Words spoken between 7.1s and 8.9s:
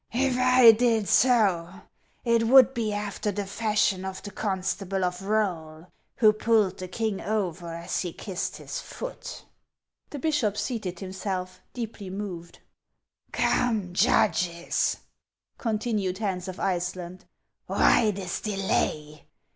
over as he kissed his